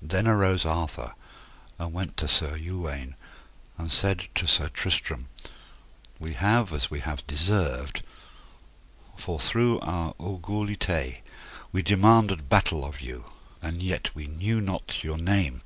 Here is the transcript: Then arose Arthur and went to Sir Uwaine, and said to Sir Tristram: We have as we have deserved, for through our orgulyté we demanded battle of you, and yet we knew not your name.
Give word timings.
Then 0.00 0.28
arose 0.28 0.64
Arthur 0.64 1.14
and 1.80 1.92
went 1.92 2.16
to 2.18 2.28
Sir 2.28 2.56
Uwaine, 2.56 3.16
and 3.76 3.90
said 3.90 4.28
to 4.36 4.46
Sir 4.46 4.68
Tristram: 4.68 5.26
We 6.20 6.34
have 6.34 6.72
as 6.72 6.92
we 6.92 7.00
have 7.00 7.26
deserved, 7.26 8.04
for 9.16 9.40
through 9.40 9.80
our 9.80 10.12
orgulyté 10.12 11.22
we 11.72 11.82
demanded 11.82 12.48
battle 12.48 12.84
of 12.84 13.00
you, 13.00 13.24
and 13.60 13.82
yet 13.82 14.14
we 14.14 14.28
knew 14.28 14.60
not 14.60 15.02
your 15.02 15.18
name. 15.18 15.62